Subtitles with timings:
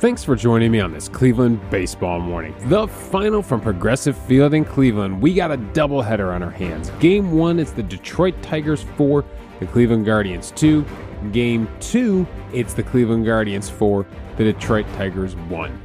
[0.00, 2.54] Thanks for joining me on this Cleveland baseball morning.
[2.68, 5.20] The final from Progressive Field in Cleveland.
[5.20, 6.90] We got a doubleheader on our hands.
[7.00, 9.24] Game one is the Detroit Tigers 4,
[9.58, 10.86] the Cleveland Guardians 2.
[11.32, 15.82] Game two, it's the Cleveland Guardians 4, the Detroit Tigers 1.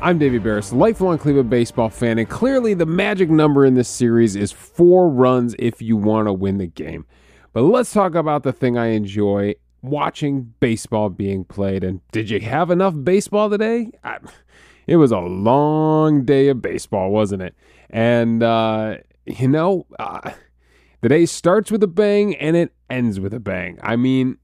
[0.00, 4.36] I'm David Berris, lifelong Cleveland baseball fan, and clearly the magic number in this series
[4.36, 7.04] is four runs if you want to win the game.
[7.52, 11.84] But let's talk about the thing I enjoy watching baseball being played.
[11.84, 13.90] And did you have enough baseball today?
[14.04, 14.18] I,
[14.86, 17.54] it was a long day of baseball, wasn't it?
[17.90, 20.32] And, uh, you know, uh,
[21.00, 23.78] the day starts with a bang and it ends with a bang.
[23.82, 24.38] I mean,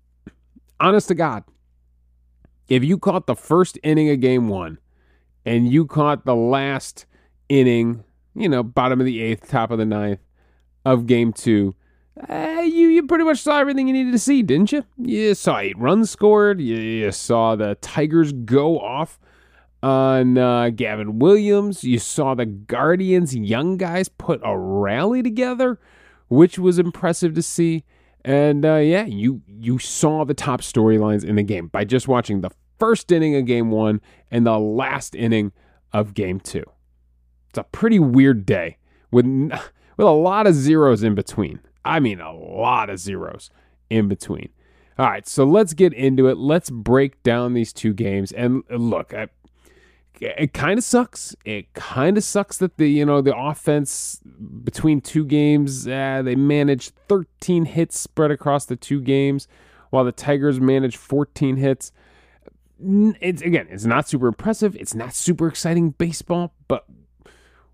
[0.80, 1.45] honest to God,
[2.69, 4.79] if you caught the first inning of game one
[5.45, 7.07] and you caught the last
[7.49, 10.21] inning, you know, bottom of the eighth, top of the ninth
[10.85, 11.75] of game two,
[12.29, 14.85] uh, you you pretty much saw everything you needed to see, didn't you?
[14.96, 16.60] You saw eight runs scored.
[16.60, 19.18] You, you saw the Tigers go off
[19.82, 21.85] on uh, Gavin Williams.
[21.85, 25.79] You saw the Guardians young guys put a rally together,
[26.29, 27.85] which was impressive to see.
[28.24, 32.41] And uh, yeah, you you saw the top storylines in the game by just watching
[32.41, 35.52] the first inning of Game One and the last inning
[35.93, 36.65] of Game Two.
[37.51, 38.79] It's a pretty weird day
[39.10, 41.60] with with a lot of zeros in between.
[41.87, 43.51] I mean, a lot of zeros
[43.90, 44.51] in between.
[44.98, 46.38] All right, so let's get into it.
[46.38, 48.32] Let's break down these two games.
[48.32, 49.29] And look, I,
[50.20, 51.37] it kind of sucks.
[51.45, 54.20] It kind of sucks that the you know the offense
[54.64, 59.46] between two games uh, they managed 13 hits spread across the two games,
[59.90, 61.92] while the Tigers managed 14 hits.
[62.80, 64.76] It's again, it's not super impressive.
[64.76, 66.87] It's not super exciting baseball, but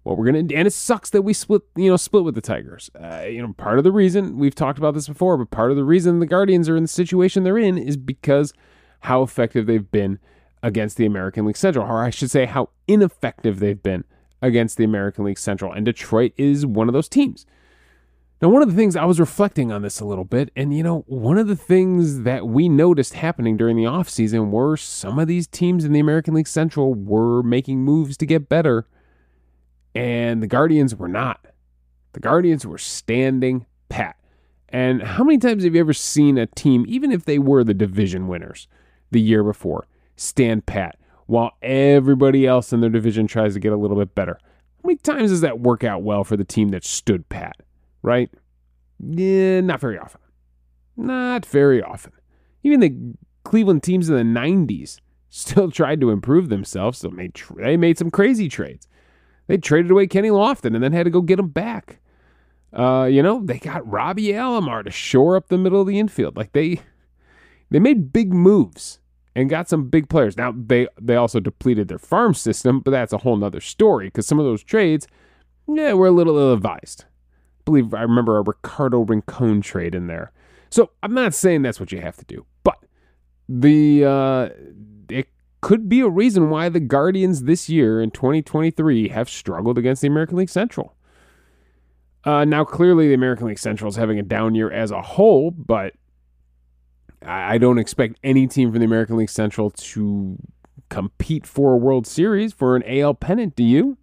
[0.03, 2.91] what we're gonna and it sucks that we split you know split with the tigers.
[2.99, 5.77] Uh, you know part of the reason we've talked about this before but part of
[5.77, 8.53] the reason the guardians are in the situation they're in is because
[9.01, 10.19] how effective they've been
[10.63, 14.05] against the american league central or i should say how ineffective they've been
[14.43, 15.73] against the american league central.
[15.73, 17.47] And detroit is one of those teams.
[18.43, 20.83] Now one of the things i was reflecting on this a little bit and you
[20.83, 25.29] know one of the things that we noticed happening during the offseason were some of
[25.29, 28.89] these teams in the american league central were making moves to get better
[29.95, 31.47] and the Guardians were not.
[32.13, 34.17] The Guardians were standing pat.
[34.69, 37.75] And how many times have you ever seen a team, even if they were the
[37.75, 38.69] division winners
[39.11, 39.87] the year before,
[40.17, 44.39] stand pat while everybody else in their division tries to get a little bit better?
[44.83, 47.57] How many times does that work out well for the team that stood pat,
[48.03, 48.31] right?
[48.99, 50.21] Yeah, not very often.
[50.97, 52.13] Not very often.
[52.63, 53.15] Even the
[53.45, 58.11] Cleveland teams in the 90s still tried to improve themselves, so made they made some
[58.11, 58.89] crazy trades.
[59.53, 61.99] They traded away Kenny Lofton and then had to go get him back.
[62.73, 66.39] Uh, you know, they got Robbie Alomar to shore up the middle of the infield.
[66.39, 66.81] Like they
[67.69, 68.99] they made big moves
[69.37, 70.39] and got some big players.
[70.39, 74.27] Now they they also depleted their farm system, but that's a whole nother story because
[74.27, 75.07] some of those trades,
[75.69, 77.05] yeah, were a little ill-advised.
[77.05, 80.33] I believe I remember a Ricardo Rincon trade in there.
[80.71, 82.79] So I'm not saying that's what you have to do, but
[83.51, 84.49] the uh,
[85.63, 90.09] could be a reason why the Guardians this year in 2023 have struggled against the
[90.09, 90.95] American League Central.
[92.25, 95.51] Uh, now, clearly, the American League Central is having a down year as a whole,
[95.51, 95.95] but
[97.25, 100.37] I don't expect any team from the American League Central to
[100.89, 103.57] compete for a World Series for an AL pennant.
[103.57, 103.99] Do you?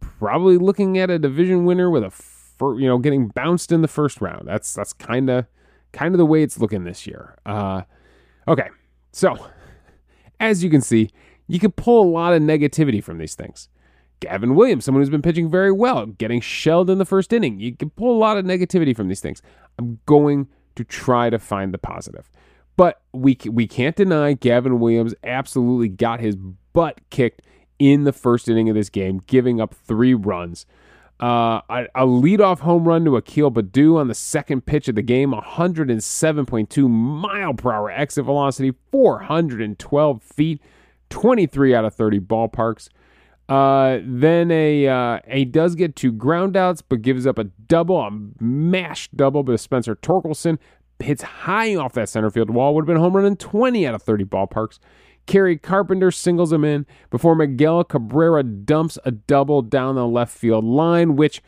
[0.00, 3.88] Probably looking at a division winner with a, fir- you know, getting bounced in the
[3.88, 4.48] first round.
[4.48, 5.46] That's that's kind of
[5.92, 7.36] kind of the way it's looking this year.
[7.46, 7.82] Uh,
[8.48, 8.68] okay,
[9.12, 9.36] so
[10.40, 11.10] as you can see,
[11.46, 13.68] you can pull a lot of negativity from these things.
[14.20, 17.60] Gavin Williams, someone who's been pitching very well, getting shelled in the first inning.
[17.60, 19.42] You can pull a lot of negativity from these things.
[19.78, 22.30] I'm going to try to find the positive.
[22.76, 26.36] But we we can't deny Gavin Williams absolutely got his
[26.72, 27.42] butt kicked
[27.78, 30.66] in the first inning of this game, giving up three runs.
[31.20, 35.32] Uh, a, leadoff home run to Akil Baddoo on the second pitch of the game,
[35.32, 40.62] 107.2 mile per hour exit velocity, 412 feet,
[41.10, 42.88] 23 out of 30 ballparks.
[43.48, 48.10] Uh, then a uh, he does get two groundouts, but gives up a double, a
[48.40, 50.58] mashed double, but Spencer Torkelson
[51.00, 52.74] hits high off that center field wall.
[52.74, 54.78] Would have been home run in 20 out of 30 ballparks.
[55.28, 60.64] Kerry Carpenter singles him in before Miguel Cabrera dumps a double down the left field
[60.64, 61.42] line, which,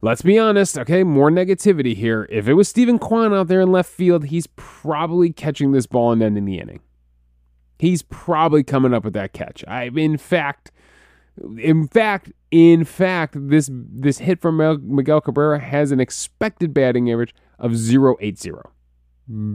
[0.00, 2.26] let's be honest, okay, more negativity here.
[2.30, 6.12] If it was Steven Kwan out there in left field, he's probably catching this ball
[6.12, 6.80] and ending the inning.
[7.78, 9.62] He's probably coming up with that catch.
[9.68, 10.72] I, in fact,
[11.58, 17.34] in fact, in fact, this this hit from Miguel Cabrera has an expected batting average
[17.58, 18.62] of 0.80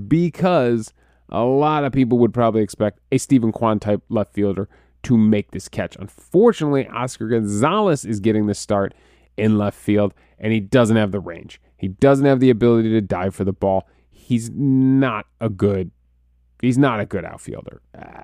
[0.08, 0.94] because
[1.32, 4.68] a lot of people would probably expect a Steven Kwan type left fielder
[5.04, 5.96] to make this catch.
[5.96, 8.94] Unfortunately, Oscar Gonzalez is getting the start
[9.38, 11.62] in left field, and he doesn't have the range.
[11.78, 13.88] He doesn't have the ability to dive for the ball.
[14.10, 15.92] He's not a good.
[16.62, 17.82] He's not a good outfielder.
[17.98, 18.24] Uh,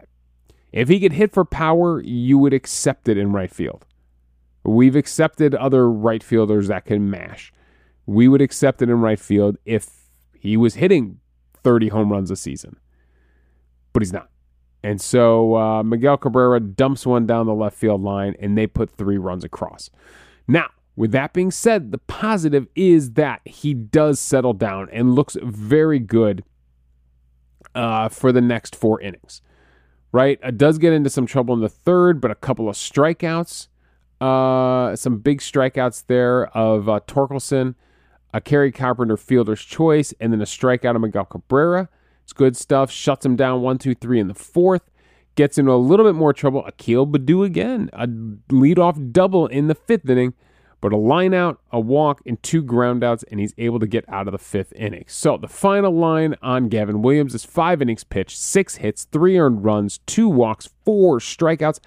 [0.71, 3.85] if he could hit for power, you would accept it in right field.
[4.63, 7.51] We've accepted other right fielders that can mash.
[8.05, 9.89] We would accept it in right field if
[10.37, 11.19] he was hitting
[11.63, 12.77] 30 home runs a season.
[13.97, 14.29] But he's not.
[14.83, 18.91] And so uh, Miguel Cabrera dumps one down the left field line, and they put
[18.91, 19.89] three runs across.
[20.47, 25.35] Now, with that being said, the positive is that he does settle down and looks
[25.41, 26.43] very good
[27.73, 29.41] uh, for the next four innings.
[30.11, 30.37] Right?
[30.43, 33.69] It does get into some trouble in the third, but a couple of strikeouts,
[34.21, 37.73] uh, some big strikeouts there of uh, Torkelson,
[38.31, 41.89] a Kerry Carpenter fielder's choice, and then a strikeout of Miguel Cabrera.
[42.27, 42.91] It's good stuff.
[42.91, 44.81] Shuts him down one, two, three in the fourth.
[45.35, 46.61] Gets into a little bit more trouble.
[46.65, 47.89] Akil Baddoo again.
[47.93, 50.33] A leadoff double in the fifth inning,
[50.81, 54.27] but a line out, a walk, and two groundouts, and he's able to get out
[54.27, 55.05] of the fifth inning.
[55.07, 59.63] So the final line on Gavin Williams is five innings pitched, six hits, three earned
[59.63, 61.79] runs, two walks, four strikeouts,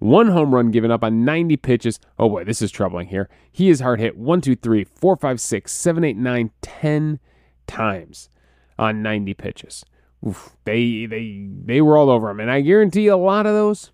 [0.00, 2.00] one home run given up on 90 pitches.
[2.18, 3.28] Oh boy, this is troubling here.
[3.52, 7.20] He is hard hit one, two, three, four, five, six, seven, eight, nine, ten
[7.68, 8.28] times
[8.78, 9.84] on 90 pitches.
[10.26, 13.92] Oof, they they they were all over him, and I guarantee a lot of those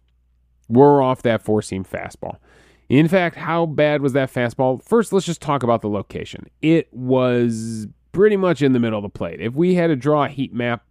[0.68, 2.36] were off that four seam fastball.
[2.88, 4.82] In fact, how bad was that fastball?
[4.82, 6.46] First, let's just talk about the location.
[6.62, 9.40] It was pretty much in the middle of the plate.
[9.40, 10.84] If we had to draw a heat map,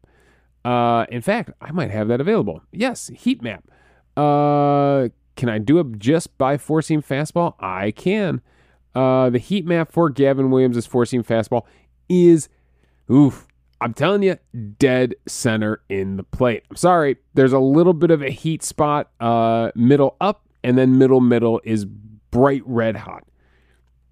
[0.63, 2.61] uh, in fact, I might have that available.
[2.71, 3.65] Yes, heat map.
[4.15, 7.55] Uh, can I do it just by four seam fastball?
[7.59, 8.41] I can.
[8.95, 11.63] Uh, the heat map for Gavin Williams' four seam fastball
[12.09, 12.49] is,
[13.11, 13.47] oof,
[13.81, 14.37] I'm telling you,
[14.77, 16.63] dead center in the plate.
[16.69, 20.97] I'm sorry, there's a little bit of a heat spot, uh, middle up, and then
[20.97, 23.23] middle middle is bright red hot.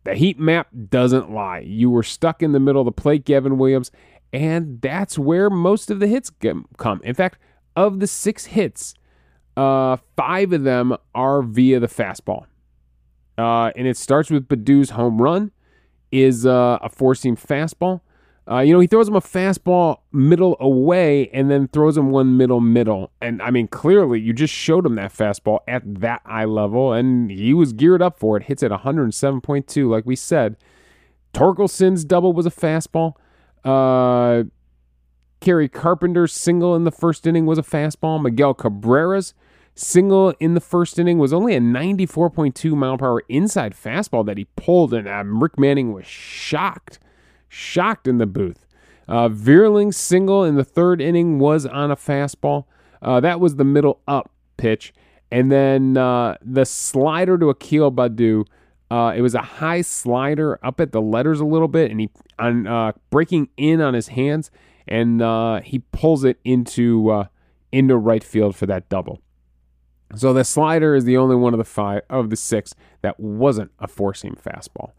[0.06, 1.60] The heat map doesn't lie.
[1.60, 3.92] You were stuck in the middle of the plate, Gavin Williams,
[4.32, 6.32] and that's where most of the hits
[6.78, 7.02] come.
[7.04, 7.40] In fact,
[7.76, 8.94] of the six hits,
[9.58, 12.46] uh, five of them are via the fastball.
[13.38, 15.52] Uh, and it starts with Baddoo's home run,
[16.12, 18.02] is uh, a four seam fastball.
[18.50, 22.38] Uh, you know, he throws him a fastball middle away and then throws him one
[22.38, 23.12] middle middle.
[23.22, 27.30] And I mean, clearly, you just showed him that fastball at that eye level, and
[27.30, 28.44] he was geared up for it.
[28.44, 30.56] Hits at 107.2, like we said.
[31.34, 33.16] Torkelson's double was a fastball.
[33.66, 34.46] Uh,
[35.42, 38.22] Kerry Carpenter's single in the first inning was a fastball.
[38.22, 39.34] Miguel Cabrera's
[39.76, 44.38] single in the first inning was only a 94.2 mile per hour inside fastball that
[44.38, 47.00] he pulled, and uh, Rick Manning was shocked
[47.50, 48.66] shocked in the booth.
[49.08, 52.66] Uh, Vierling's single in the third inning was on a fastball.
[53.02, 54.94] Uh, that was the middle up pitch.
[55.32, 58.46] And then uh, the slider to Akil Baddoo,
[58.90, 62.10] uh, it was a high slider up at the letters a little bit, and he
[62.40, 64.50] on uh, breaking in on his hands,
[64.88, 67.26] and uh, he pulls it into uh,
[67.72, 69.20] into right field for that double.
[70.16, 73.72] So the slider is the only one of the five of the six that wasn't
[73.80, 74.92] a four seam fastball.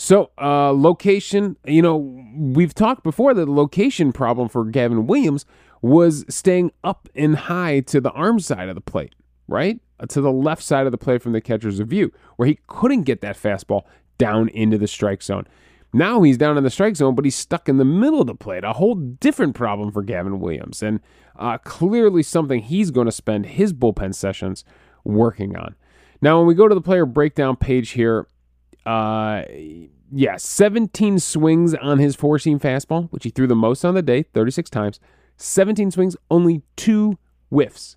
[0.00, 1.96] So, uh, location, you know,
[2.36, 5.44] we've talked before that the location problem for Gavin Williams
[5.82, 9.16] was staying up and high to the arm side of the plate,
[9.48, 9.80] right?
[9.98, 13.02] Uh, to the left side of the plate from the catcher's view, where he couldn't
[13.02, 13.82] get that fastball
[14.18, 15.48] down into the strike zone.
[15.92, 18.36] Now he's down in the strike zone, but he's stuck in the middle of the
[18.36, 18.62] plate.
[18.62, 21.00] A whole different problem for Gavin Williams, and
[21.34, 24.64] uh, clearly something he's going to spend his bullpen sessions
[25.02, 25.74] working on.
[26.22, 28.28] Now, when we go to the player breakdown page here,
[28.88, 29.44] uh,
[30.10, 34.00] yeah, 17 swings on his four seam fastball, which he threw the most on the
[34.00, 34.98] day, 36 times.
[35.36, 37.18] 17 swings, only two
[37.50, 37.94] whiffs.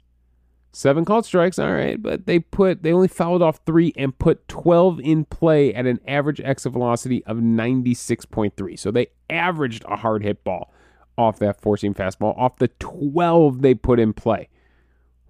[0.73, 4.47] Seven called strikes, all right, but they put they only fouled off three and put
[4.47, 8.79] 12 in play at an average exit velocity of 96.3.
[8.79, 10.73] So they averaged a hard hit ball
[11.17, 14.49] off that four seam fastball off the 12 they put in play.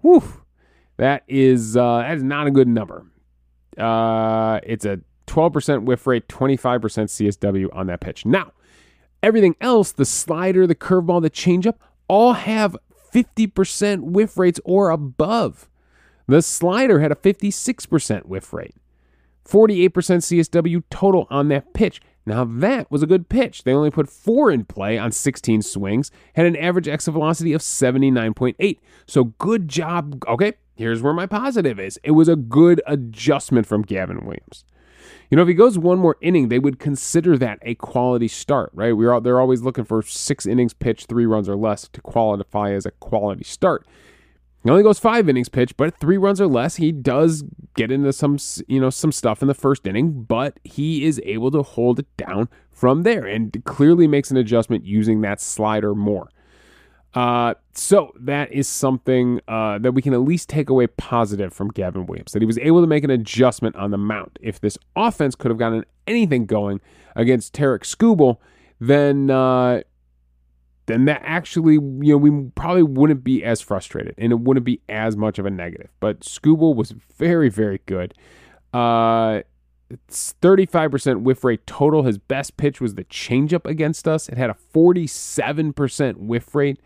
[0.00, 0.44] Whew.
[0.96, 3.06] That is uh, that is not a good number.
[3.76, 8.26] Uh, it's a 12% whiff rate, 25% CSW on that pitch.
[8.26, 8.52] Now,
[9.22, 11.76] everything else, the slider, the curveball, the changeup,
[12.08, 12.76] all have
[13.12, 15.68] 50% whiff rates or above.
[16.26, 18.74] The slider had a 56% whiff rate,
[19.46, 22.00] 48% CSW total on that pitch.
[22.24, 23.64] Now, that was a good pitch.
[23.64, 27.60] They only put four in play on 16 swings, had an average exit velocity of
[27.60, 28.78] 79.8.
[29.06, 30.22] So, good job.
[30.28, 34.64] Okay, here's where my positive is it was a good adjustment from Gavin Williams.
[35.30, 38.70] You know, if he goes one more inning, they would consider that a quality start,
[38.74, 38.92] right?
[38.92, 42.86] We're they're always looking for six innings pitched, three runs or less to qualify as
[42.86, 43.86] a quality start.
[44.64, 47.42] He only goes five innings pitched, but three runs or less, he does
[47.74, 48.38] get into some
[48.68, 52.16] you know some stuff in the first inning, but he is able to hold it
[52.16, 56.28] down from there and clearly makes an adjustment using that slider more.
[57.14, 61.68] Uh, so that is something uh, that we can at least take away positive from
[61.68, 64.38] Gavin Williams that he was able to make an adjustment on the mount.
[64.40, 66.80] If this offense could have gotten anything going
[67.14, 68.38] against Tarik Skubal,
[68.80, 69.82] then uh,
[70.86, 74.80] then that actually, you know, we probably wouldn't be as frustrated and it wouldn't be
[74.88, 75.90] as much of a negative.
[76.00, 78.14] But Skubal was very, very good.
[78.72, 79.42] Uh,
[79.90, 82.02] it's 35% whiff rate total.
[82.02, 84.28] His best pitch was the changeup against us.
[84.28, 86.80] It had a 47% whiff rate.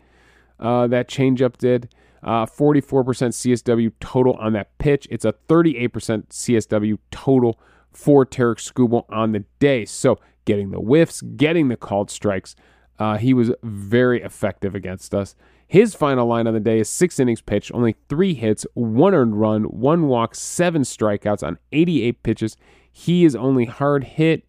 [0.59, 1.89] Uh, that changeup did.
[2.23, 5.07] Uh, 44% CSW total on that pitch.
[5.11, 5.89] It's a 38%
[6.27, 7.59] CSW total
[7.91, 9.85] for Tarik Skubal on the day.
[9.85, 12.55] So getting the whiffs, getting the called strikes.
[12.99, 15.35] Uh, he was very effective against us.
[15.67, 19.39] His final line on the day is six innings pitched, only three hits, one earned
[19.39, 22.57] run, one walk, seven strikeouts on 88 pitches.
[22.91, 24.47] He is only hard hit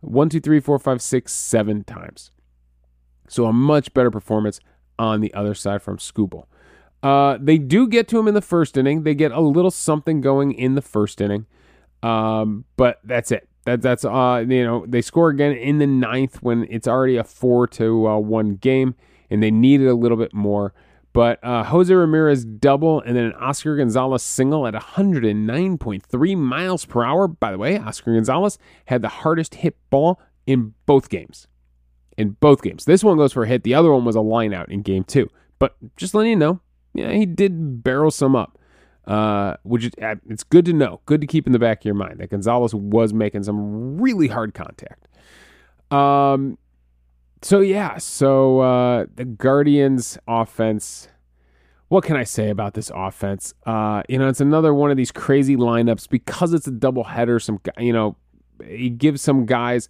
[0.00, 2.30] one, two, three, four, five, six, seven times.
[3.28, 4.60] So a much better performance
[4.98, 6.44] on the other side from Skubal.
[7.02, 9.04] Uh, they do get to him in the first inning.
[9.04, 11.46] They get a little something going in the first inning,
[12.02, 13.48] um, but that's it.
[13.64, 17.24] That that's uh you know they score again in the ninth when it's already a
[17.24, 18.94] four to uh, one game
[19.30, 20.72] and they needed a little bit more.
[21.12, 27.04] But uh, Jose Ramirez double and then an Oscar Gonzalez single at 109.3 miles per
[27.04, 27.26] hour.
[27.26, 31.48] By the way, Oscar Gonzalez had the hardest hit ball in both games.
[32.18, 32.84] In both games.
[32.84, 33.62] This one goes for a hit.
[33.62, 35.30] The other one was a line out in game two.
[35.58, 36.60] But just letting you know,
[36.92, 38.58] yeah, he did barrel some up
[39.08, 41.84] uh, which is, uh, it's good to know, good to keep in the back of
[41.86, 45.08] your mind that Gonzalez was making some really hard contact.
[45.90, 46.58] Um,
[47.40, 51.08] so yeah, so uh, the Guardians offense.
[51.88, 53.54] What can I say about this offense?
[53.64, 57.40] Uh, you know, it's another one of these crazy lineups because it's a doubleheader.
[57.40, 58.14] Some, you know,
[58.62, 59.88] he gives some guys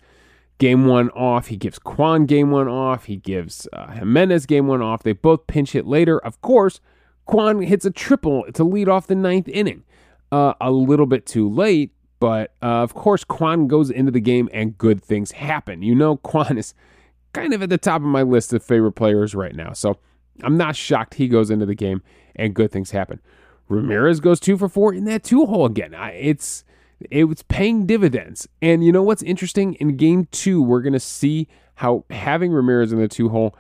[0.59, 1.47] game one off.
[1.47, 3.05] He gives Kwan game one off.
[3.05, 5.03] He gives uh, Gimenez game one off.
[5.03, 6.19] They both pinch hit later.
[6.19, 6.81] Of course,
[7.27, 9.85] Kwan hits a triple to lead off the ninth inning.
[10.31, 14.49] Uh, a little bit too late, but uh, of course, Kwan goes into the game
[14.53, 15.83] and good things happen.
[15.83, 16.75] You know, Kwan is
[17.33, 19.73] kind of at the top of my list of favorite players right now.
[19.73, 19.99] So
[20.43, 22.03] I'm not shocked he goes into the game
[22.37, 23.21] and good things happen.
[23.69, 25.95] Ramirez goes two for four in that two hole again.
[25.95, 26.65] It's
[27.01, 28.49] it's paying dividends.
[28.61, 29.75] And you know what's interesting?
[29.75, 33.55] In game two, we're gonna see how having Ramirez in the two hole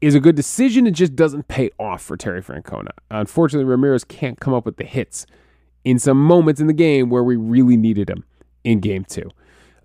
[0.00, 0.86] is a good decision.
[0.86, 2.90] It just doesn't pay off for Terry Francona.
[3.10, 5.26] Unfortunately, Ramirez can't come up with the hits
[5.84, 8.24] in some moments in the game where we really needed him
[8.64, 9.30] in game two.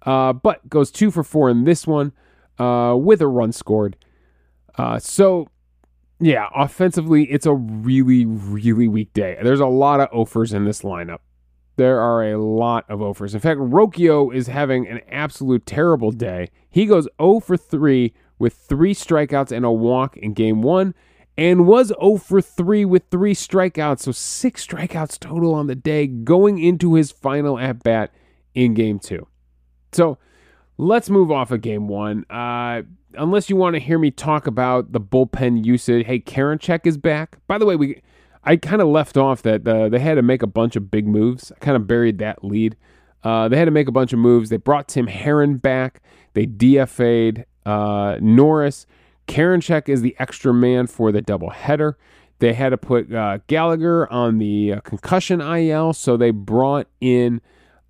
[0.05, 2.11] Uh, but goes two for four in this one
[2.57, 3.95] uh, with a run scored.
[4.77, 5.47] Uh, so,
[6.19, 9.37] yeah, offensively, it's a really, really weak day.
[9.41, 11.19] There's a lot of offers in this lineup.
[11.79, 13.33] There are a lot of offers.
[13.33, 16.49] In fact, Rocchio is having an absolute terrible day.
[16.69, 20.93] He goes 0 for 3 with three strikeouts and a walk in game one
[21.37, 24.01] and was 0 for 3 with three strikeouts.
[24.01, 28.13] So six strikeouts total on the day going into his final at bat
[28.53, 29.25] in game two.
[29.93, 30.17] So
[30.77, 32.25] let's move off of game one.
[32.29, 32.81] Uh,
[33.13, 37.37] unless you want to hear me talk about the bullpen usage, hey, Karinchak is back.
[37.47, 38.01] By the way, we
[38.49, 41.05] I kind of left off that uh, they had to make a bunch of big
[41.05, 41.51] moves.
[41.51, 42.75] I kind of buried that lead.
[43.23, 44.49] Uh, they had to make a bunch of moves.
[44.49, 46.01] They brought Tim Herrin back.
[46.33, 48.87] They DFA'd uh, Norris.
[49.27, 51.93] Karinchak is the extra man for the doubleheader.
[52.39, 57.41] They had to put uh, Gallagher on the uh, concussion IL, so they brought in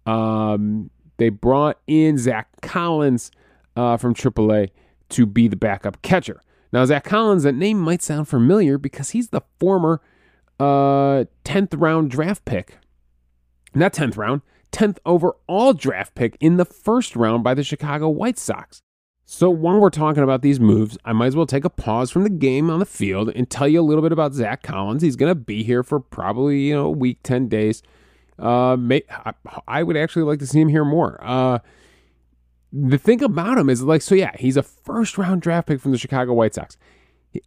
[0.05, 3.31] um, they brought in Zach Collins
[3.77, 4.71] uh, from AAA
[5.07, 6.43] to be the backup catcher.
[6.73, 10.01] Now, Zach Collins, that name might sound familiar because he's the former
[10.59, 12.77] uh, 10th round draft pick.
[13.73, 18.37] Not 10th round, 10th overall draft pick in the first round by the Chicago White
[18.37, 18.81] Sox.
[19.25, 22.23] So while we're talking about these moves, I might as well take a pause from
[22.23, 25.03] the game on the field and tell you a little bit about Zach Collins.
[25.03, 27.83] He's going to be here for probably you know a week, ten days.
[28.39, 29.03] Uh, may,
[29.67, 31.19] I would actually like to see him here more.
[31.21, 31.59] Uh,
[32.71, 35.91] the thing about him is like, so yeah, he's a first round draft pick from
[35.91, 36.75] the Chicago White Sox.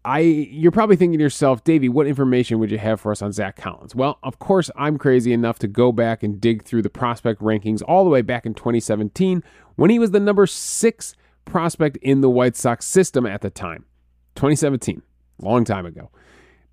[0.04, 3.32] I you're probably thinking to yourself, Davey, what information would you have for us on
[3.32, 3.94] Zach Collins?
[3.94, 7.82] Well, of course, I'm crazy enough to go back and dig through the prospect rankings
[7.86, 9.42] all the way back in 2017
[9.76, 13.84] when he was the number six prospect in the White Sox system at the time.
[14.36, 15.02] 2017,
[15.40, 16.10] long time ago.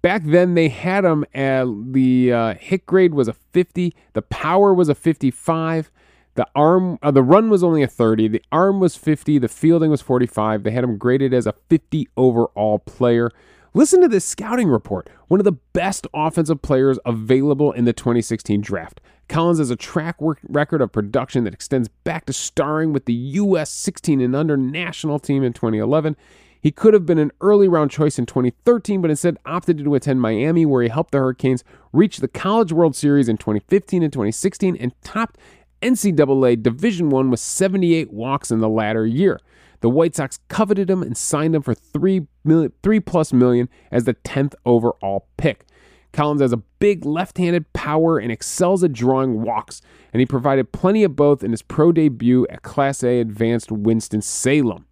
[0.02, 4.74] Back then, they had him at the uh, hit grade was a 50, the power
[4.74, 5.92] was a 55,
[6.40, 8.30] The arm, uh, the run was only a 30.
[8.30, 9.40] The arm was 50.
[9.40, 10.64] The fielding was 45.
[10.64, 13.30] They had him graded as a 50 overall player.
[13.74, 15.10] Listen to this scouting report.
[15.28, 19.02] One of the best offensive players available in the 2016 draft.
[19.28, 20.16] Collins has a track
[20.48, 23.70] record of production that extends back to starring with the U.S.
[23.70, 26.16] 16 and under national team in 2011.
[26.62, 30.22] He could have been an early round choice in 2013, but instead opted to attend
[30.22, 34.76] Miami, where he helped the Hurricanes reach the College World Series in 2015 and 2016
[34.78, 35.38] and topped
[35.82, 39.40] NCAA Division One with 78 walks in the latter year.
[39.82, 44.04] The White Sox coveted him and signed him for three, million, three plus million as
[44.04, 45.66] the 10th overall pick.
[46.12, 49.82] Collins has a big left handed power and excels at drawing walks,
[50.12, 54.86] and he provided plenty of both in his pro debut at Class A Advanced Winston-Salem.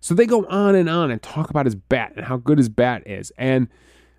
[0.00, 2.68] So they go on and on and talk about his bat and how good his
[2.68, 3.32] bat is.
[3.38, 3.68] And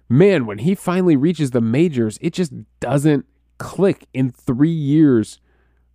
[0.09, 3.27] man, when he finally reaches the majors, it just doesn't
[3.59, 5.39] click in three years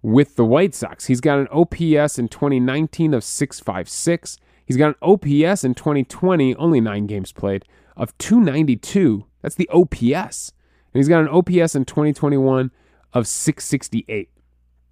[0.03, 1.07] with the White Sox.
[1.07, 4.39] He's got an OPS in 2019 of 656.
[4.65, 7.65] He's got an OPS in 2020, only nine games played,
[7.97, 9.27] of 292.
[9.43, 10.53] That's the OPS.
[10.93, 12.71] And he's got an OPS in 2021
[13.13, 14.31] of 668.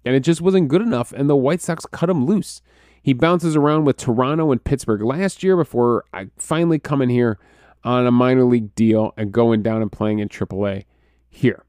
[0.05, 2.61] And it just wasn't good enough, and the White Sox cut him loose.
[3.01, 7.37] He bounces around with Toronto and Pittsburgh last year before I finally coming here
[7.83, 10.85] on a minor league deal and going down and playing in AAA
[11.29, 11.63] here.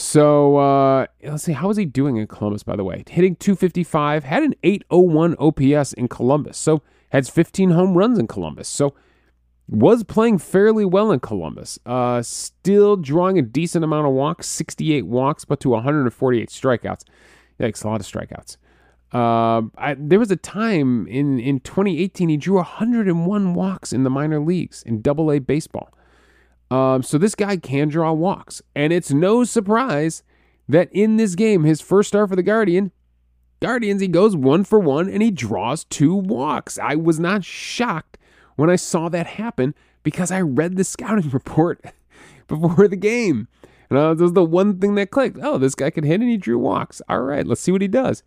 [0.00, 3.04] So uh, let's see, how was he doing in Columbus, by the way?
[3.06, 6.56] Hitting 255, had an 801 OPS in Columbus.
[6.56, 6.80] So
[7.10, 8.66] has 15 home runs in Columbus.
[8.66, 8.94] So
[9.68, 11.78] was playing fairly well in Columbus.
[11.84, 17.04] Uh, still drawing a decent amount of walks, 68 walks, but to 148 strikeouts.
[17.60, 18.56] Yikes, a lot of strikeouts.
[19.12, 24.10] Uh, I, there was a time in, in 2018 he drew 101 walks in the
[24.10, 25.90] minor leagues in Double A baseball.
[26.70, 28.62] Um, so this guy can draw walks.
[28.74, 30.22] And it's no surprise
[30.68, 32.92] that in this game, his first start for the Guardian,
[33.60, 36.78] Guardians, he goes one for one and he draws two walks.
[36.78, 38.16] I was not shocked
[38.56, 41.84] when I saw that happen because I read the scouting report
[42.48, 43.48] before the game.
[43.90, 45.38] And uh, that was the one thing that clicked.
[45.42, 47.02] Oh, this guy can hit and he drew walks.
[47.08, 48.22] All right, let's see what he does.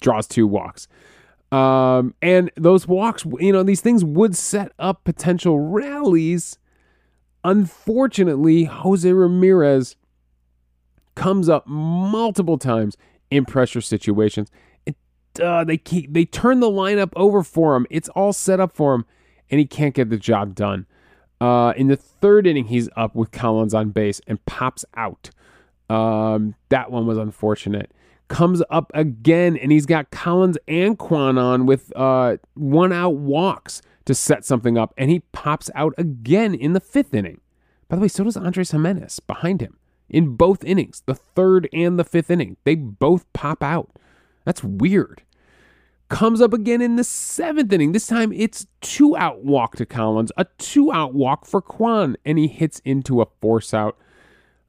[0.00, 0.88] Draws two walks.
[1.50, 6.58] Um, and those walks, you know, these things would set up potential rallies
[7.44, 9.96] Unfortunately, Jose Ramirez
[11.14, 12.96] comes up multiple times
[13.30, 14.50] in pressure situations.
[14.86, 14.96] It,
[15.42, 17.86] uh, they keep they turn the lineup over for him.
[17.90, 19.04] It's all set up for him,
[19.50, 20.86] and he can't get the job done.
[21.40, 25.30] Uh, in the third inning, he's up with Collins on base and pops out.
[25.88, 27.92] Um, that one was unfortunate.
[28.28, 33.80] Comes up again, and he's got Collins and Kwan on with uh, one out walks
[34.08, 37.42] to set something up, and he pops out again in the fifth inning.
[37.88, 39.76] By the way, so does Andres Gimenez behind him
[40.08, 42.56] in both innings, the third and the fifth inning.
[42.64, 43.90] They both pop out.
[44.46, 45.20] That's weird.
[46.08, 47.92] Comes up again in the seventh inning.
[47.92, 52.38] This time it's two out walk to Collins, a two out walk for Kwan, and
[52.38, 53.98] he hits into a force out,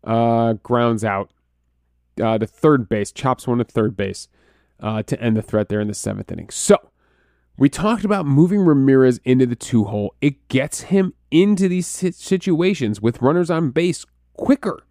[0.03, 1.31] uh, grounds out
[2.21, 4.27] uh, to third base, chops one to third base
[4.81, 6.49] uh, to end the threat there in the seventh inning.
[6.49, 6.77] So
[7.59, 10.15] we talked about moving Ramirez into the two hole.
[10.21, 14.83] It gets him into these situations with runners on base quicker.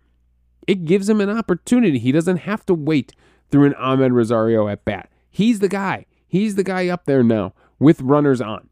[0.67, 1.99] It gives him an opportunity.
[1.99, 3.15] He doesn't have to wait
[3.51, 5.11] through an Amed Rosario at bat.
[5.31, 6.05] He's the guy.
[6.27, 8.69] He's the guy up there now with runners on.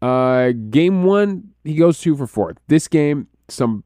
[0.00, 2.54] Uh, game one, he goes two for four.
[2.68, 3.82] This game, some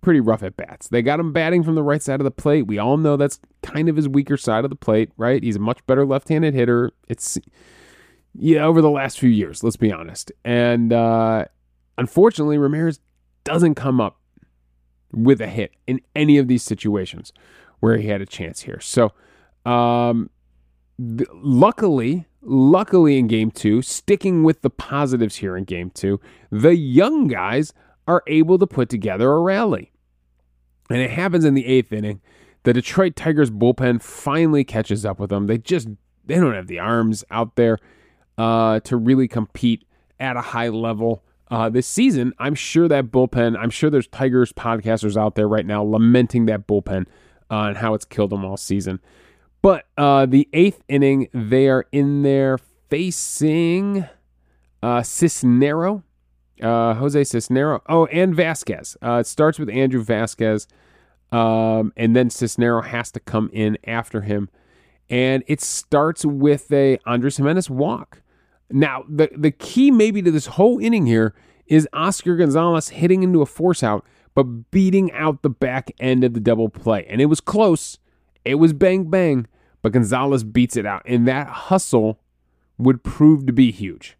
[0.00, 0.88] pretty rough at bats.
[0.88, 2.66] They got him batting from the right side of the plate.
[2.66, 5.42] We all know that's kind of his weaker side of the plate, right?
[5.42, 6.92] He's a much better left handed hitter.
[7.08, 7.38] It's
[8.34, 10.32] yeah, over the last few years, let's be honest.
[10.44, 11.46] And uh,
[11.96, 13.00] unfortunately, Ramirez
[13.44, 14.18] doesn't come up
[15.12, 17.32] with a hit in any of these situations
[17.80, 18.80] where he had a chance here.
[18.80, 19.12] So,
[19.64, 20.30] um,
[20.98, 26.20] th- luckily, luckily in game two, sticking with the positives here in game two,
[26.50, 27.72] the young guys
[28.08, 29.92] are able to put together a rally.
[30.90, 32.20] And it happens in the eighth inning.
[32.64, 35.46] The Detroit Tigers bullpen finally catches up with them.
[35.46, 35.88] They just
[36.26, 37.78] they don't have the arms out there
[38.38, 39.84] uh, to really compete
[40.20, 42.32] at a high level uh, this season.
[42.38, 46.66] I'm sure that bullpen, I'm sure there's Tigers podcasters out there right now lamenting that
[46.66, 47.06] bullpen
[47.50, 49.00] uh, and how it's killed them all season.
[49.62, 52.58] But uh, the eighth inning, they are in there
[52.90, 54.06] facing
[54.82, 56.02] uh, Cisnero,
[56.62, 57.80] uh, Jose Cisnero.
[57.88, 58.96] Oh, and Vasquez.
[59.02, 60.68] Uh, it starts with Andrew Vasquez,
[61.32, 64.50] um, and then Cisnero has to come in after him.
[65.08, 68.22] And it starts with a Andres Gimenez walk.
[68.70, 71.34] Now, the, the key maybe to this whole inning here
[71.66, 76.34] is Oscar Gonzalez hitting into a force out, but beating out the back end of
[76.34, 77.06] the double play.
[77.08, 77.98] And it was close.
[78.44, 79.46] It was bang bang,
[79.82, 81.02] but Gonzalez beats it out.
[81.06, 82.20] And that hustle
[82.78, 84.16] would prove to be huge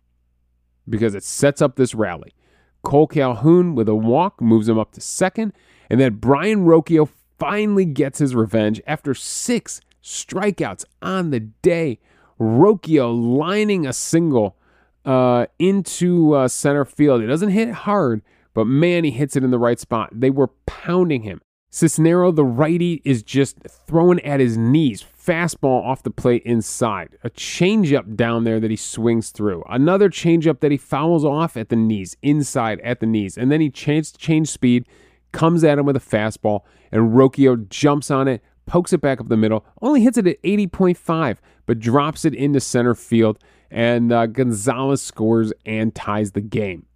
[0.88, 2.34] because it sets up this rally.
[2.82, 5.52] Cole Calhoun with a walk moves him up to second,
[5.88, 11.98] and then Brayan Rocchio finally gets his revenge after six strikeouts on the day.
[12.40, 14.56] Rocchio lining a single
[15.04, 17.22] uh, into uh, center field.
[17.22, 18.22] It doesn't hit hard,
[18.54, 20.10] but man, he hits it in the right spot.
[20.12, 21.40] They were pounding him.
[21.70, 25.02] Cisnero, the righty, is just throwing at his knees.
[25.02, 27.18] Fastball off the plate inside.
[27.24, 29.64] A changeup down there that he swings through.
[29.68, 33.36] Another changeup that he fouls off at the knees, inside at the knees.
[33.36, 34.86] And then he changed change speed,
[35.32, 36.60] comes at him with a fastball,
[36.92, 40.40] and Rocchio jumps on it, pokes it back up the middle, only hits it at
[40.44, 43.38] 80.5, but drops it into center field.
[43.70, 46.86] And uh, Gonzalez scores and ties the game.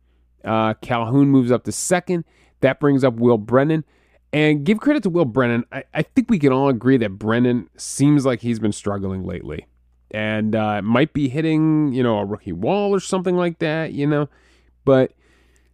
[0.45, 2.25] Uh, Calhoun moves up to second.
[2.61, 3.85] That brings up Will Brennan.
[4.33, 5.65] And give credit to Will Brennan.
[5.73, 9.67] I, I think we can all agree that Brennan seems like he's been struggling lately.
[10.11, 14.07] And uh, might be hitting, you know, a rookie wall or something like that, you
[14.07, 14.29] know.
[14.85, 15.13] But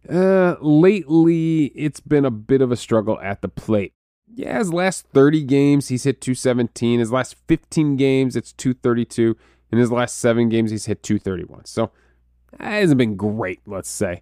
[0.09, 3.93] uh, lately, it's been a bit of a struggle at the plate.
[4.35, 6.99] Yeah, his last 30 games, he's hit 217.
[6.99, 9.37] His last 15 games, it's 232.
[9.71, 11.65] In his last seven games, he's hit 231.
[11.65, 11.91] So
[12.59, 14.21] that hasn't been great, let's say.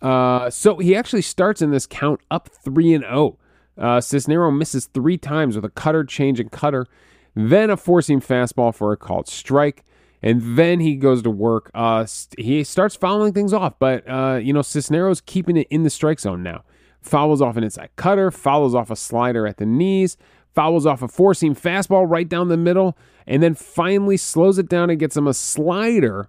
[0.00, 3.36] Uh, so he actually starts in this count up 3 and 0.
[3.76, 6.86] Uh, Cisnero misses three times with a cutter, change, and cutter,
[7.34, 9.84] then a four seam fastball for a called strike.
[10.20, 11.70] And then he goes to work.
[11.74, 12.04] Uh,
[12.36, 16.18] he starts fouling things off, but uh, you know Cisnero's keeping it in the strike
[16.18, 16.64] zone now.
[17.08, 20.16] Fouls off an inside cutter, fouls off a slider at the knees,
[20.54, 24.68] fouls off a four seam fastball right down the middle, and then finally slows it
[24.68, 26.28] down and gets him a slider.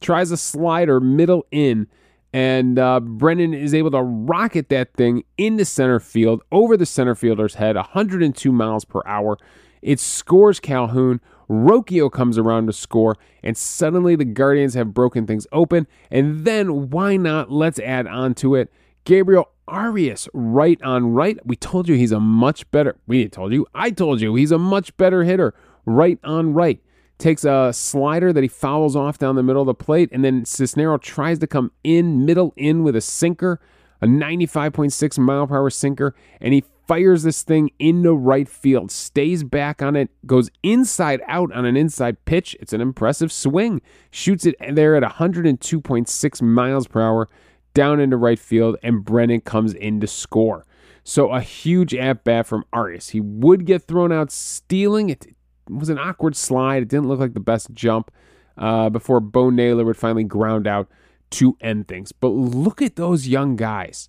[0.00, 1.88] Tries a slider middle in
[2.32, 7.14] and uh, Brennan is able to rocket that thing into center field over the center
[7.14, 9.38] fielder's head, 102 miles per hour.
[9.80, 11.20] It scores Calhoun.
[11.48, 15.86] Rocchio comes around to score, and suddenly the Guardians have broken things open.
[16.10, 17.50] And then why not?
[17.50, 18.70] Let's add on to it.
[19.04, 21.38] Gabriel Arias, right on right.
[21.46, 22.96] We told you he's a much better.
[23.06, 23.66] We told you.
[23.74, 25.54] I told you he's a much better hitter.
[25.86, 26.80] Right on right
[27.18, 30.44] takes a slider that he fouls off down the middle of the plate, and then
[30.44, 33.60] Cisnero tries to come in, middle in with a sinker,
[34.00, 39.44] a 95.6 mile per hour sinker, and he fires this thing into right field, stays
[39.44, 42.56] back on it, goes inside out on an inside pitch.
[42.60, 43.82] It's an impressive swing.
[44.10, 47.28] Shoots it there at 102.6 miles per hour
[47.74, 50.64] down into right field, and Brennan comes in to score.
[51.04, 53.10] So a huge at bat from Arias.
[53.10, 55.08] He would get thrown out stealing.
[55.10, 55.26] It
[55.68, 56.82] was an awkward slide.
[56.82, 58.10] It didn't look like the best jump
[58.58, 60.88] uh, before Bo Naylor would finally ground out
[61.30, 62.12] to end things.
[62.12, 64.08] But look at those young guys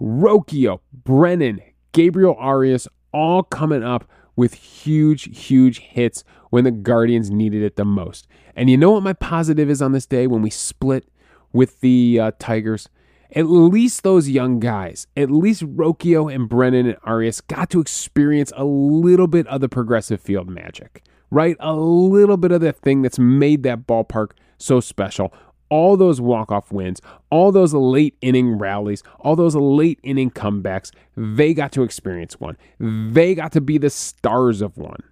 [0.00, 1.60] Rocchio, Brennan,
[1.92, 7.84] Gabriel Arias, all coming up with huge, huge hits when the Guardians needed it the
[7.84, 8.26] most.
[8.56, 11.06] And you know what my positive is on this day when we split
[11.52, 12.88] with the uh, Tigers?
[13.34, 18.52] at least those young guys, at least Rocchio and Brennan and Arias got to experience
[18.56, 21.56] a little bit of the progressive field magic, right?
[21.60, 25.32] A little bit of the thing that's made that ballpark so special.
[25.70, 31.54] All those walk-off wins, all those late inning rallies, all those late inning comebacks, they
[31.54, 32.58] got to experience one.
[32.78, 35.02] They got to be the stars of one.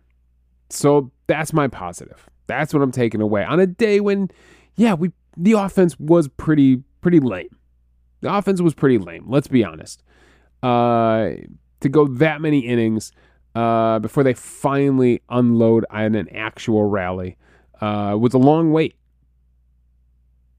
[0.68, 2.29] So that's my positive.
[2.46, 4.31] That's what I'm taking away on a day when,
[4.76, 7.48] yeah, we the offense was pretty pretty lame
[8.20, 9.24] the offense was pretty lame.
[9.28, 10.02] Let's be honest.
[10.62, 11.32] Uh,
[11.80, 13.12] to go that many innings
[13.54, 17.36] uh, before they finally unload on an actual rally
[17.80, 18.94] uh, was a long wait.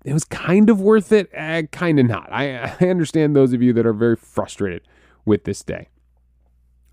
[0.04, 2.32] It was kind of worth it, uh, kind of not.
[2.32, 4.82] I, I understand those of you that are very frustrated
[5.26, 5.90] with this day.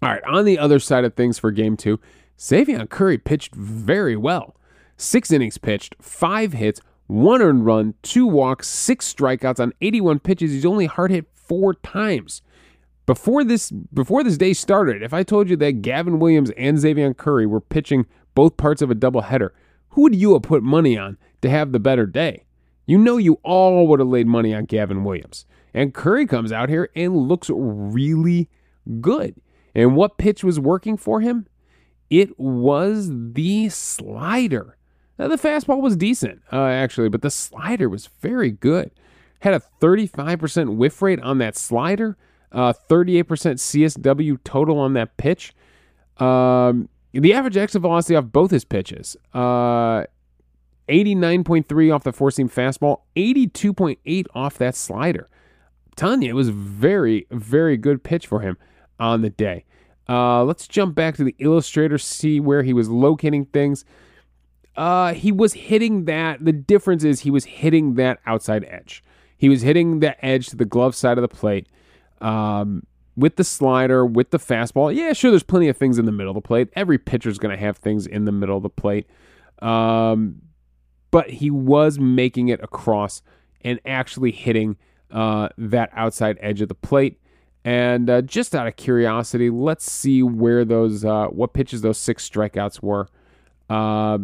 [0.03, 1.99] All right, on the other side of things for game two,
[2.39, 4.55] Xzavion Curry pitched very well.
[4.97, 10.53] Six innings pitched, five hits, one earned run, two walks, six strikeouts on 81 pitches.
[10.53, 12.43] He's only hard hit four times.
[13.07, 17.17] Before this before this day started, if I told you that Gavin Williams and Xzavion
[17.17, 19.51] Curry were pitching both parts of a doubleheader,
[19.91, 22.45] who would you have put money on to have the better day?
[22.85, 25.47] You know you all would have laid money on Gavin Williams.
[25.73, 28.51] And Curry comes out here and looks really
[29.01, 29.35] good.
[29.75, 31.47] And what pitch was working for him?
[32.11, 34.78] It was the slider.
[35.19, 38.91] Now, the fastball was decent, uh, actually, but the slider was very good.
[39.41, 42.17] Had a 35% whiff rate on that slider,
[42.53, 43.25] uh, 38%
[43.59, 45.53] CSW total on that pitch.
[46.19, 50.05] Um, the average exit velocity off both his pitches, uh,
[50.89, 55.29] 89.3 off the four seam fastball, 82.8 off that slider.
[55.97, 58.57] Tanya, it was very, very good pitch for him
[59.01, 59.65] on the day.
[60.09, 63.85] Uh, let's jump back to the illustrator, see where he was locating things.
[64.79, 66.45] Uh, he was hitting that.
[66.45, 69.03] The difference is he was hitting that outside edge.
[69.37, 71.67] He was hitting the edge to the glove side of the plate
[72.21, 72.87] um,
[73.17, 74.95] with the slider, with the fastball.
[74.95, 76.69] Yeah, sure, there's plenty of things in the middle of the plate.
[76.77, 79.09] Every pitcher's going to have things in the middle of the plate.
[79.61, 80.43] Um,
[81.11, 83.21] but he was making it across
[83.63, 84.77] and actually hitting
[85.11, 87.21] uh, that outside edge of the plate.
[87.65, 92.29] And uh, just out of curiosity, let's see where those uh, what pitches those six
[92.29, 93.09] strikeouts were.
[93.69, 94.19] Uh,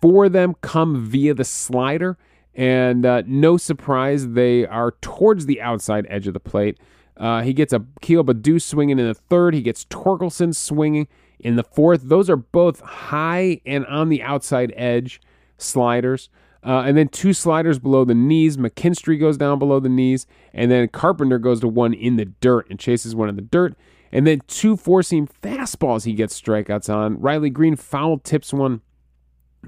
[0.00, 2.18] four of them come via the slider,
[2.54, 6.78] and uh, no surprise, they are towards the outside edge of the plate.
[7.16, 9.54] Uh, he gets a Akil Baddoo swinging in the third.
[9.54, 11.08] He gets Torkelson swinging
[11.40, 12.02] in the fourth.
[12.04, 15.20] Those are both high and on the outside edge
[15.58, 16.28] sliders.
[16.64, 18.56] Uh, and then two sliders below the knees.
[18.56, 20.26] McKinstry goes down below the knees.
[20.52, 23.76] And then Carpenter goes to one in the dirt and chases one in the dirt.
[24.12, 27.20] And then two four seam fastballs he gets strikeouts on.
[27.20, 28.80] Riley Greene foul tips one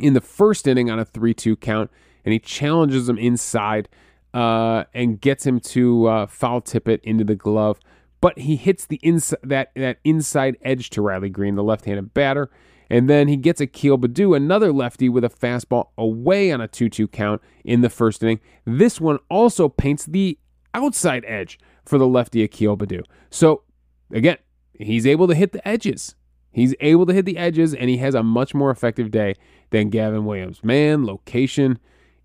[0.01, 1.91] in the first inning on a 3 2 count.
[2.25, 3.89] And he challenges him inside
[4.35, 7.79] uh, and gets him to uh, foul tip it into the glove.
[8.21, 12.13] But he hits the ins- that, that inside edge to Riley Greene, the left handed
[12.15, 12.51] batter.
[12.91, 16.89] And then he gets Akil Baddoo, another lefty, with a fastball away on a 2
[16.89, 18.41] 2 count in the first inning.
[18.65, 20.39] This one also paints the
[20.75, 23.03] outside edge for the lefty Akil Baddoo.
[23.31, 23.63] So,
[24.11, 24.39] again,
[24.73, 26.15] he's able to hit the edges.
[26.51, 29.35] He's able to hit the edges, and he has a much more effective day
[29.71, 30.65] than Gavin Williams.
[30.65, 31.79] Man, location,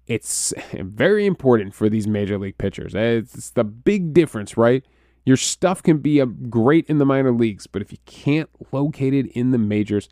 [0.08, 2.94] it's very important for these major league pitchers.
[2.96, 4.84] It's the big difference, right?
[5.26, 9.14] Your stuff can be a great in the minor leagues, but if you can't locate
[9.14, 10.10] it in the majors,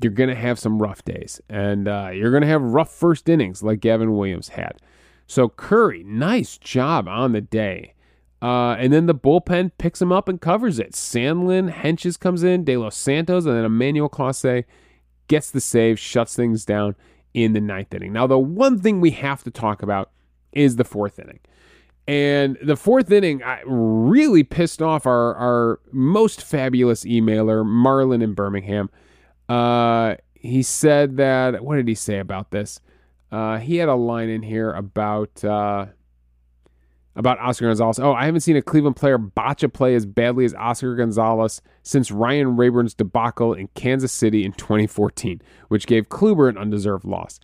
[0.00, 1.40] you're going to have some rough days.
[1.48, 4.78] And uh, you're going to have rough first innings like Gavin Williams had.
[5.26, 7.93] So, Curry, nice job on the day.
[8.44, 10.92] Uh, and then the bullpen picks him up and covers it.
[10.92, 14.64] Sandlin, Hentges comes in, De Los Santos, and then Emmanuel Clase
[15.28, 16.94] gets the save, shuts things down
[17.32, 18.12] in the ninth inning.
[18.12, 20.10] Now, the one thing we have to talk about
[20.52, 21.40] is the fourth inning.
[22.06, 28.34] And the fourth inning I really pissed off our, our most fabulous emailer, Marlon in
[28.34, 28.90] Birmingham.
[29.48, 32.78] Uh, he said that, what did he say about this?
[33.32, 35.86] Uh, he had a line in here about uh,
[37.16, 37.98] about Oscar Gonzalez.
[37.98, 41.62] Oh, I haven't seen a Cleveland player botch a play as badly as Oscar Gonzalez
[41.82, 47.38] since Ryan Raburn's debacle in Kansas City in 2014, which gave Kluber an undeserved loss.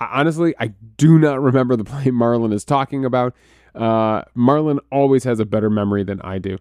[0.00, 3.34] honestly, I do not remember the play Marlon is talking about.
[3.74, 6.58] Uh, Marlon always has a better memory than I do.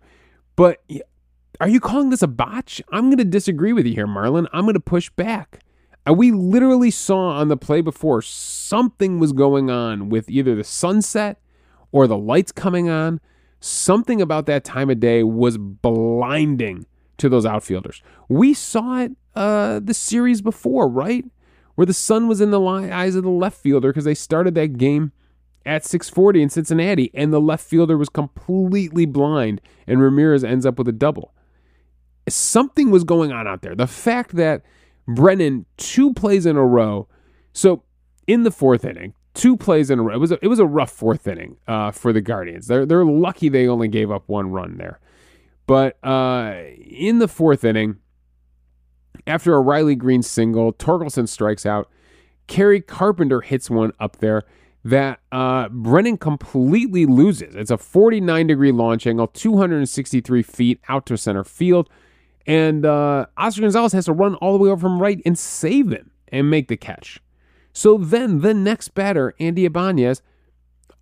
[0.55, 0.83] But
[1.59, 2.81] are you calling this a botch?
[2.91, 4.47] I'm going to disagree with you here, Marlon.
[4.53, 5.59] I'm going to push back.
[6.11, 11.39] We literally saw on the play before something was going on with either the sunset
[11.93, 13.21] or the lights coming on.
[13.61, 16.85] Something about that time of day was blinding
[17.19, 18.03] to those outfielders.
[18.27, 21.23] We saw it uh, the series before, right?
[21.75, 24.77] Where the sun was in the eyes of the left fielder because they started that
[24.77, 25.13] game
[25.65, 30.77] at 640 in Cincinnati, and the left fielder was completely blind, and Ramirez ends up
[30.77, 31.33] with a double
[32.27, 33.75] something was going on out there.
[33.75, 34.61] The fact that
[35.07, 37.07] Brennan two plays in a row,
[37.51, 37.83] so
[38.27, 40.15] in the fourth inning, two plays in a row.
[40.15, 42.67] It was a, it was a rough fourth inning uh, for the Guardians.
[42.67, 44.99] They're they're lucky they only gave up one run there,
[45.67, 47.97] but uh, in the fourth inning,
[49.27, 51.89] after a Riley Greene single, Torkelson strikes out.
[52.47, 54.43] Kerry Carpenter hits one up there
[54.83, 57.55] that uh, Brennan completely loses.
[57.55, 61.89] It's a 49 degree launch angle, 263 feet out to center field.
[62.45, 65.91] And uh, Oscar Gonzalez has to run all the way over from right and save
[65.91, 67.21] him and make the catch.
[67.73, 70.21] So then the next batter, Andy Ibanez,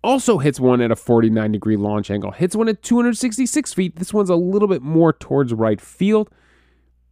[0.02, 3.96] also hits one at a 49 degree launch angle, hits one at 266 feet.
[3.96, 6.28] This one's a little bit more towards right field.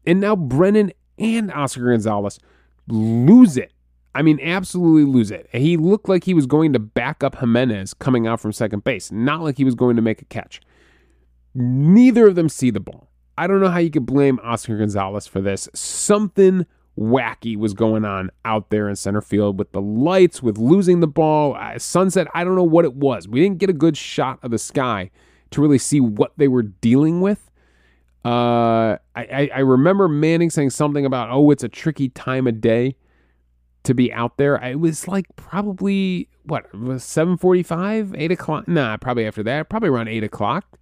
[0.06, 2.40] And now Brennan and Oscar Gonzalez
[2.88, 3.72] lose it.
[4.14, 5.48] I mean, absolutely lose it.
[5.52, 9.12] He looked like he was going to back up Gimenez coming out from second base,
[9.12, 10.60] not like he was going to make a catch.
[11.54, 13.08] Neither of them see the ball.
[13.38, 15.68] I don't know how you could blame Oscar Gonzalez for this.
[15.74, 16.66] Something
[16.98, 21.06] wacky was going on out there in center field with the lights, with losing the
[21.06, 22.26] ball, uh, sunset.
[22.34, 23.26] I don't know what it was.
[23.26, 25.10] We didn't get a good shot of the sky
[25.50, 27.50] to really see what they were dealing with.
[28.22, 32.96] Uh, I, I remember Manning saying something about, oh, it's a tricky time of day
[33.84, 34.56] to be out there.
[34.56, 36.66] It was like probably what
[37.00, 38.68] seven forty five, eight o'clock.
[38.68, 40.78] Nah, probably after that, probably around eight o'clock.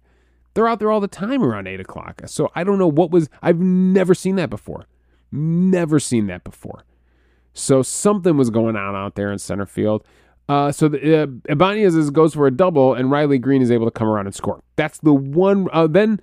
[0.53, 2.23] They're out there all the time around eight o'clock.
[2.25, 4.85] So I don't know what was, I've never seen that before.
[5.31, 6.83] Never seen that before.
[7.53, 10.03] So something was going on out there in center field.
[10.47, 13.91] Uh, so the, uh, Ibanez goes for a double, and Riley Greene is able to
[13.91, 14.63] come around and score.
[14.75, 15.67] That's the one.
[15.71, 16.19] Uh, then,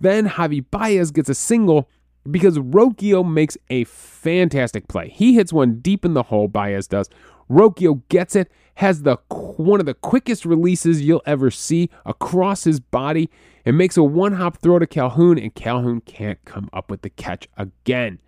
[0.00, 1.88] then Javi Baez gets a single
[2.30, 5.08] because Rocchio makes a fantastic play.
[5.08, 7.08] He hits one deep in the hole, Baez does.
[7.50, 12.80] Rocchio gets it, has the one of the quickest releases you'll ever see across his
[12.80, 13.30] body,
[13.64, 17.10] and makes a one hop throw to Calhoun, and Calhoun can't come up with the
[17.10, 18.20] catch again.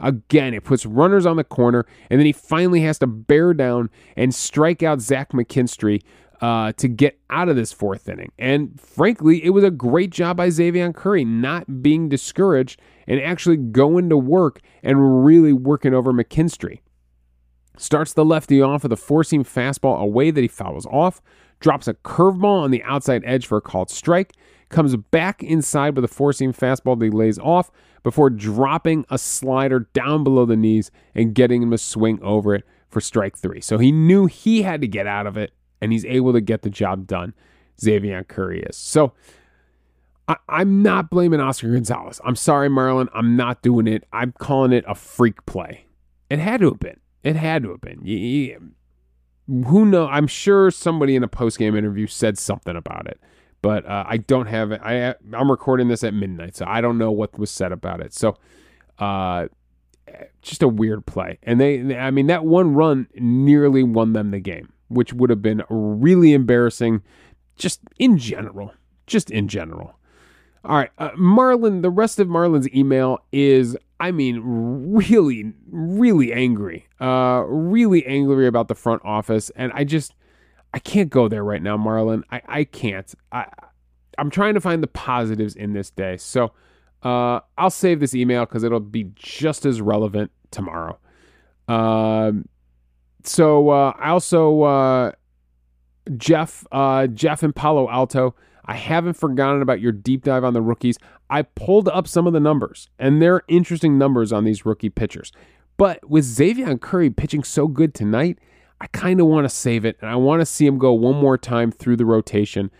[0.00, 3.90] Again, it puts runners on the corner, and then he finally has to bear down
[4.16, 6.02] and strike out Zach McKinstry
[6.40, 8.32] uh, to get out of this fourth inning.
[8.38, 13.56] And frankly, it was a great job by Xzavion Curry not being discouraged and actually
[13.56, 16.80] going to work and really working over McKinstry.
[17.76, 21.20] Starts the lefty off with a four seam fastball away that he fouls off,
[21.60, 24.34] drops a curveball on the outside edge for a called strike,
[24.68, 27.70] comes back inside with a four seam fastball that he lays off
[28.02, 32.64] before dropping a slider down below the knees and getting him to swing over it
[32.88, 33.60] for strike three.
[33.60, 36.62] So he knew he had to get out of it, and he's able to get
[36.62, 37.34] the job done.
[37.80, 38.76] Xzavion Curry is.
[38.76, 39.12] So
[40.28, 42.20] I, am not blaming Oscar Gonzalez.
[42.24, 43.08] I'm sorry, Marlon.
[43.14, 44.04] I'm not doing it.
[44.12, 45.86] I'm calling it a freak play.
[46.30, 47.00] It had to have been.
[47.22, 48.00] It had to have been.
[49.46, 50.06] Who know?
[50.06, 53.20] I'm sure somebody in a post game interview said something about it,
[53.64, 54.82] but uh, I don't have it.
[54.84, 58.12] I I'm recording this at midnight, so I don't know what was said about it.
[58.12, 58.36] So,
[58.98, 59.46] uh,
[60.42, 61.38] just a weird play.
[61.42, 65.40] And they, I mean, that one run nearly won them the game, which would have
[65.40, 67.02] been really embarrassing,
[67.56, 68.74] just in general.
[69.06, 69.94] Just in general.
[70.66, 76.86] All right, uh, Marlon, the rest of Marlon's email is, I mean, really, really angry.
[77.00, 79.50] Uh, really angry about the front office.
[79.56, 80.14] And I just,
[80.74, 82.24] I can't go there right now, Marlon.
[82.32, 83.14] I, I can't.
[83.30, 83.46] I,
[84.18, 86.16] I'm trying to find the positives in this day.
[86.16, 86.50] So
[87.04, 90.98] uh, I'll save this email because it'll be just as relevant tomorrow.
[91.68, 92.48] Um,
[93.22, 95.12] so uh, I also, uh,
[96.16, 98.34] Jeff, uh, Jeff in Palo Alto,
[98.64, 100.98] I haven't forgotten about your deep dive on the rookies.
[101.30, 105.30] I pulled up some of the numbers, and they're interesting numbers on these rookie pitchers.
[105.76, 108.40] But with Xzavion Curry pitching so good tonight,
[108.80, 111.16] I kind of want to save it, and I want to see him go one
[111.16, 112.70] more time through the rotation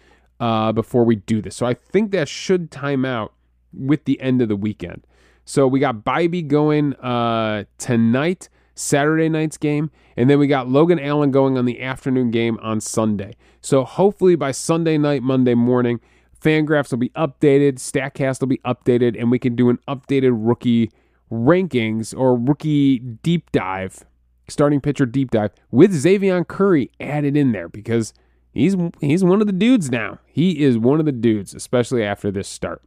[0.41, 1.57] uh, before we do this.
[1.57, 3.33] So I think that should time out
[3.73, 5.07] with the end of the weekend.
[5.45, 8.49] So we got Bibee going uh, tonight.
[8.77, 12.81] Saturday night's game, and then we got Logan Allen going on the afternoon game on
[12.81, 13.37] Sunday.
[13.61, 16.01] So hopefully by Sunday night, Monday morning,
[16.41, 20.91] Fangraphs will be updated, Statcast will be updated, and we can do an updated rookie
[21.31, 24.05] rankings or rookie deep dive,
[24.49, 28.13] starting pitcher deep dive with Xzavion Curry added in there because
[28.53, 30.19] he's he's one of the dudes now.
[30.27, 32.83] He is one of the dudes, especially after this start.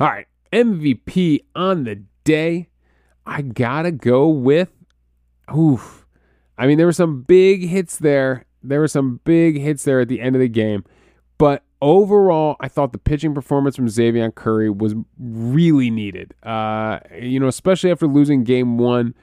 [0.00, 2.68] All right, MVP on the day.
[3.26, 4.70] I gotta go with,
[5.54, 6.06] oof.
[6.56, 8.46] I mean, there were some big hits there.
[8.62, 10.84] There were some big hits there at the end of the game.
[11.36, 16.34] But overall, I thought the pitching performance from Xzavion Curry was really needed.
[16.42, 19.14] Uh, you know, especially after losing game one,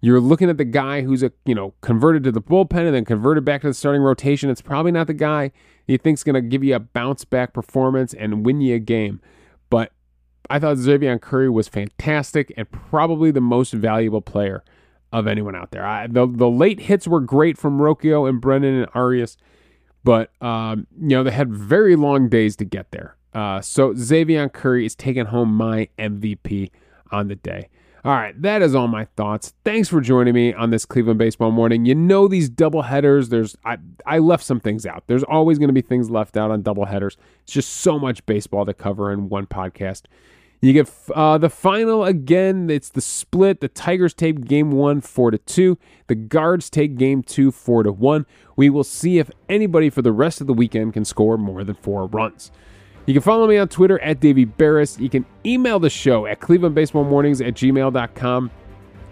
[0.00, 3.04] you're looking at the guy who's a you know converted to the bullpen and then
[3.04, 4.50] converted back to the starting rotation.
[4.50, 5.52] It's probably not the guy
[5.86, 9.20] you think's going to give you a bounce back performance and win you a game.
[9.70, 9.92] But
[10.50, 14.64] I thought Xzavion Curry was fantastic and probably the most valuable player
[15.12, 15.86] of anyone out there.
[15.86, 19.36] I, the the late hits were great from Rocchio and Brennan and Arias,
[20.04, 23.16] but um, you know they had very long days to get there.
[23.32, 26.70] Uh, so Xzavion Curry is taking home my MVP
[27.12, 27.68] on the day.
[28.06, 29.52] All right, that is all my thoughts.
[29.64, 31.86] Thanks for joining me on this Cleveland baseball morning.
[31.86, 33.30] You know these double headers.
[33.30, 35.02] There's I I left some things out.
[35.08, 37.16] There's always going to be things left out on double headers.
[37.42, 40.02] It's just so much baseball to cover in one podcast.
[40.60, 42.70] You get uh, the final again.
[42.70, 43.60] It's the split.
[43.60, 45.76] The Tigers take game one four to two.
[46.06, 48.24] The Guards take game two four to one.
[48.54, 51.74] We will see if anybody for the rest of the weekend can score more than
[51.74, 52.52] four runs.
[53.06, 54.98] You can follow me on Twitter at Davey Berris.
[54.98, 58.50] You can email the show at clevelandbaseballmornings at gmail.com.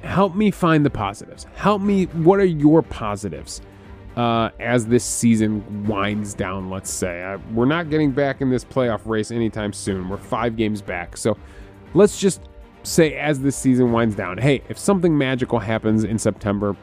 [0.03, 1.47] Help me find the positives.
[1.55, 2.05] Help me.
[2.07, 3.61] What are your positives?
[4.17, 7.23] uh, as this season winds down, let's say.
[7.23, 10.09] Uh, we're not getting back in this playoff race anytime soon.
[10.09, 11.17] We're five games back.
[11.17, 11.37] So
[11.95, 12.41] let's just
[12.85, 16.77] say as this season winds down, hey, if something magical happens in September,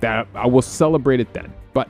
[0.00, 1.52] that I will celebrate it then.
[1.72, 1.88] But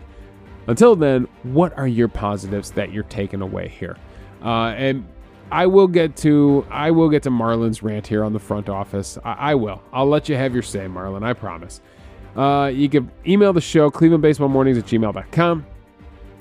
[0.67, 3.97] until then, what are your positives that you're taking away here?
[4.45, 5.07] Uh, and
[5.51, 9.19] I will get to I will get to Marlon's rant here on the front office.
[9.25, 9.83] I, I will.
[9.93, 11.23] I'll let you have your say, Marlon.
[11.23, 11.81] I promise.
[12.35, 15.67] Uh, you can email the show, clevelandbaseballmornings at gmail.com.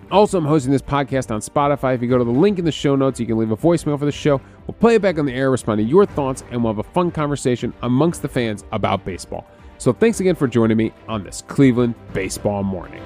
[0.10, 1.96] Also, I'm hosting this podcast on Spotify.
[1.96, 3.98] If you go to the link in the show notes, you can leave a voicemail
[3.98, 4.42] for the show.
[4.68, 6.90] We'll play it back on the air, respond to your thoughts, and we'll have a
[6.92, 9.46] fun conversation amongst the fans about baseball.
[9.78, 13.02] So, thanks again for joining me on this Cleveland Baseball Morning.